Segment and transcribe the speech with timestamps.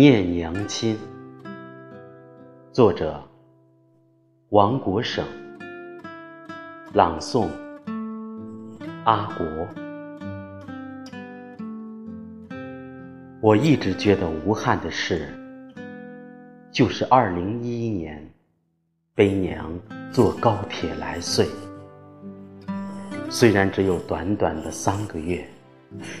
[0.00, 0.96] 念娘亲，
[2.72, 3.22] 作者
[4.48, 5.22] 王国省，
[6.94, 7.46] 朗诵
[9.04, 9.46] 阿国。
[13.42, 15.28] 我一直觉得无憾的事，
[16.72, 18.26] 就是二零一一年
[19.14, 19.70] 背娘
[20.10, 21.46] 坐高铁来穗，
[23.28, 25.46] 虽然只有短短的三个月。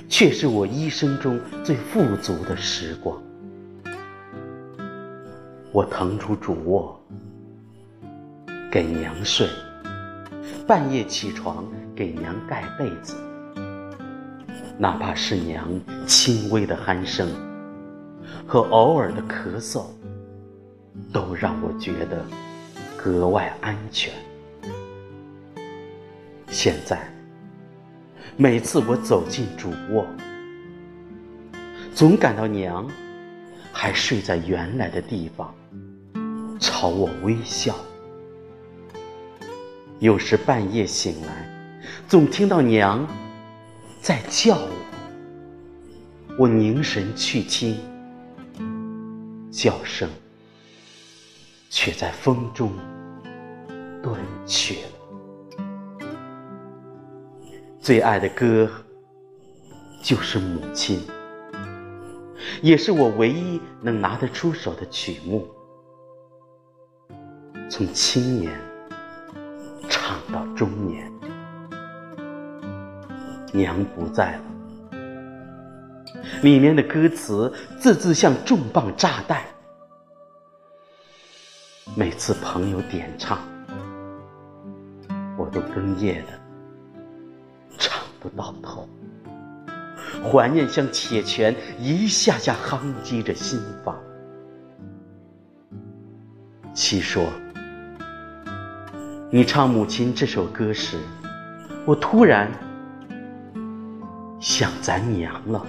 [0.08, 3.16] 却是我一生中最富足的时光。
[5.72, 7.00] 我腾出主卧
[8.70, 9.48] 给娘睡，
[10.66, 13.16] 半夜起床给娘盖被子，
[14.76, 15.68] 哪怕是娘
[16.06, 17.28] 轻微的鼾声
[18.46, 19.86] 和偶尔的咳嗽，
[21.12, 22.24] 都让我觉得
[22.96, 24.12] 格外安全。
[26.48, 27.00] 现在。
[28.36, 30.06] 每次我走进主卧，
[31.94, 32.88] 总感到娘
[33.70, 35.54] 还睡在原来的地方，
[36.80, 37.76] 朝我微笑。
[39.98, 41.46] 有时半夜醒来，
[42.08, 43.06] 总听到娘
[44.00, 44.70] 在叫我，
[46.38, 47.78] 我凝神去听，
[49.50, 50.08] 叫声
[51.68, 52.72] 却在风中
[54.02, 55.66] 断去了。
[57.78, 58.70] 最爱的歌
[60.02, 60.98] 就是《母亲》，
[62.62, 65.46] 也是我唯一能拿得出手的曲目。
[67.70, 68.60] 从青年
[69.88, 71.10] 唱到中年，
[73.52, 74.42] 娘不在了。
[76.42, 79.44] 里面的歌词字字像重磅炸弹，
[81.94, 83.38] 每次朋友点唱，
[85.38, 86.32] 我都哽咽的
[87.78, 88.02] 唱。
[88.18, 88.86] 不到头，
[90.22, 93.96] 怀念像铁拳一下下夯击着心房。
[96.74, 97.24] 七说，
[99.32, 100.98] 你唱《母亲》这首歌时，
[101.86, 102.50] 我突然
[104.40, 105.64] 想咱娘了。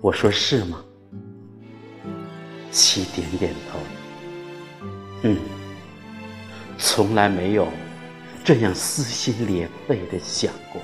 [0.00, 0.78] 我说是吗？
[2.70, 3.80] 七点点头。
[5.22, 5.36] 嗯，
[6.78, 7.66] 从来没有。
[8.44, 10.80] 这样撕心裂肺的想过。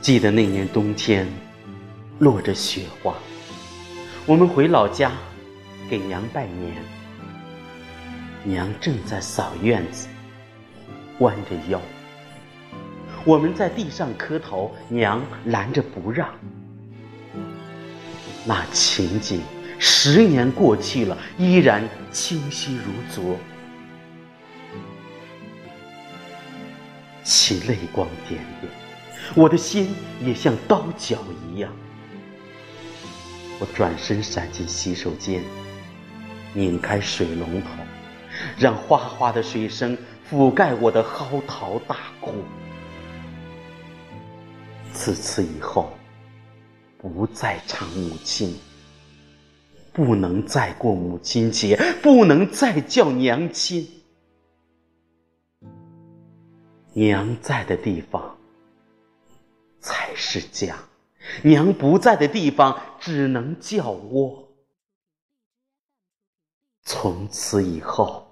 [0.00, 1.26] 记得那年冬天，
[2.20, 3.16] 落着雪花，
[4.24, 5.10] 我们回老家
[5.88, 6.74] 给娘拜年，
[8.44, 10.08] 娘正在扫院子，
[11.18, 11.80] 弯着腰，
[13.24, 16.28] 我们在地上磕头，娘拦着不让。
[18.44, 19.40] 那情景，
[19.78, 23.36] 十年过去了，依然清晰如昨。
[27.22, 28.72] 其泪光点点，
[29.36, 31.70] 我的心也像刀绞一样。
[33.60, 35.40] 我转身闪进洗手间，
[36.54, 37.68] 拧开水龙头，
[38.58, 39.96] 让哗哗的水声
[40.30, 42.34] 覆盖我的嚎啕大哭。
[44.92, 45.92] 自此以后，
[46.98, 48.54] 不再唱母亲，
[49.92, 53.88] 不能再过母亲节，不能再叫娘亲。
[56.92, 58.36] 娘在的地方
[59.80, 60.76] 才是家，
[61.42, 64.46] 娘不在的地方只能叫窝。
[66.94, 68.22] 从此以后，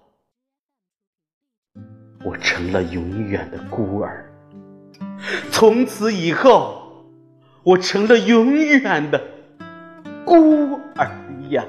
[2.23, 4.31] 我成了永远的孤儿。
[5.51, 7.03] 从此以后，
[7.63, 9.19] 我成了永远的
[10.27, 11.09] 孤儿
[11.49, 11.65] 呀。